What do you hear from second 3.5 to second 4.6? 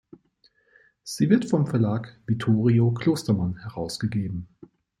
herausgegeben.